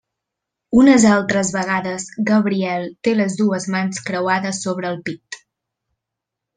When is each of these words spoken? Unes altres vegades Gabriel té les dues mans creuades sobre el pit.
Unes 0.83 1.05
altres 1.17 1.51
vegades 1.57 2.07
Gabriel 2.31 2.89
té 3.09 3.15
les 3.21 3.37
dues 3.45 3.71
mans 3.77 4.05
creuades 4.11 4.67
sobre 4.69 4.93
el 4.95 5.03
pit. 5.11 5.43